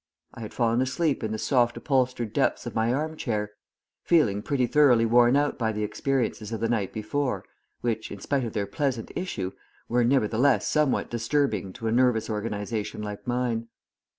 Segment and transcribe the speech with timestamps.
[0.33, 3.51] I had fallen asleep in the soft upholstered depths of my armchair,
[4.01, 7.45] feeling pretty thoroughly worn out by the experiences of the night before,
[7.81, 9.51] which, in spite of their pleasant issue,
[9.87, 13.67] were nevertheless somewhat disturbing to a nervous organization like mine.